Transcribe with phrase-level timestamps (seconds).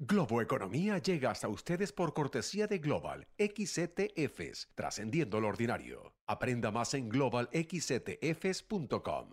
[0.00, 6.14] Globo Economía llega hasta ustedes por cortesía de Global XETFs, trascendiendo lo ordinario.
[6.24, 9.32] Aprenda más en globalxetfs.com.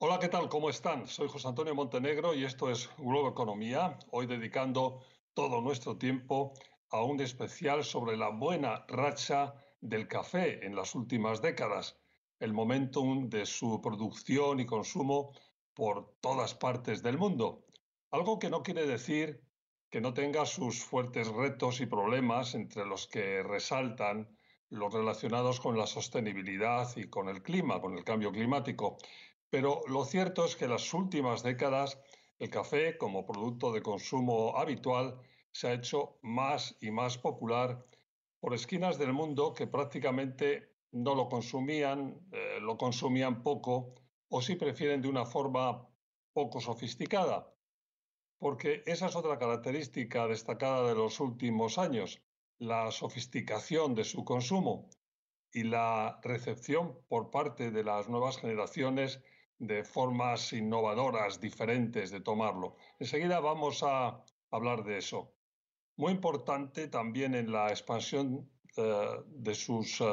[0.00, 0.50] Hola, ¿qué tal?
[0.50, 1.08] ¿Cómo están?
[1.08, 5.00] Soy José Antonio Montenegro y esto es Globo Economía, hoy dedicando
[5.32, 6.52] todo nuestro tiempo
[6.90, 11.96] a un especial sobre la buena racha del café en las últimas décadas
[12.40, 15.32] el momentum de su producción y consumo
[15.74, 17.64] por todas partes del mundo.
[18.10, 19.42] Algo que no quiere decir
[19.90, 24.28] que no tenga sus fuertes retos y problemas entre los que resaltan
[24.70, 28.98] los relacionados con la sostenibilidad y con el clima, con el cambio climático.
[29.50, 31.98] Pero lo cierto es que en las últimas décadas
[32.38, 35.18] el café como producto de consumo habitual
[35.52, 37.84] se ha hecho más y más popular
[38.40, 43.94] por esquinas del mundo que prácticamente no lo consumían, eh, lo consumían poco
[44.28, 45.86] o si prefieren de una forma
[46.32, 47.52] poco sofisticada.
[48.38, 52.22] Porque esa es otra característica destacada de los últimos años,
[52.58, 54.88] la sofisticación de su consumo
[55.52, 59.22] y la recepción por parte de las nuevas generaciones
[59.58, 62.76] de formas innovadoras, diferentes de tomarlo.
[62.98, 65.34] Enseguida vamos a hablar de eso.
[65.96, 68.48] Muy importante también en la expansión
[68.82, 70.06] de, sus, eh,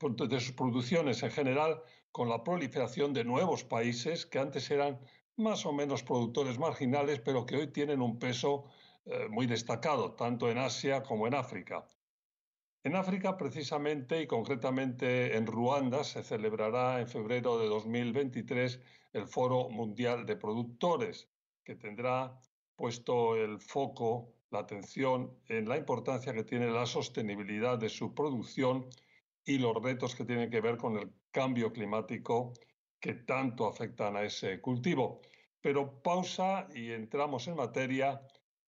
[0.00, 4.98] de sus producciones en general, con la proliferación de nuevos países que antes eran
[5.36, 8.64] más o menos productores marginales, pero que hoy tienen un peso
[9.04, 11.86] eh, muy destacado, tanto en Asia como en África.
[12.82, 18.80] En África, precisamente y concretamente en Ruanda, se celebrará en febrero de 2023
[19.12, 21.28] el Foro Mundial de Productores,
[21.64, 22.40] que tendrá
[22.76, 28.88] puesto el foco la atención en la importancia que tiene la sostenibilidad de su producción
[29.44, 32.52] y los retos que tienen que ver con el cambio climático
[33.00, 35.20] que tanto afectan a ese cultivo.
[35.60, 38.20] Pero pausa y entramos en materia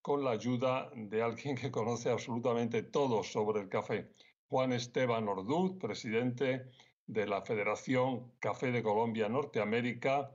[0.03, 4.11] con la ayuda de alguien que conoce absolutamente todo sobre el café.
[4.49, 6.71] Juan Esteban Orduz, presidente
[7.07, 10.31] de la Federación Café de Colombia Norteamérica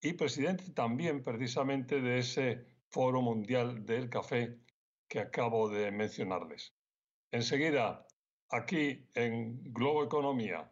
[0.00, 4.63] y presidente también precisamente de ese Foro Mundial del Café
[5.08, 6.74] que acabo de mencionarles.
[7.30, 8.06] Enseguida,
[8.48, 10.70] aquí en Globo Economía.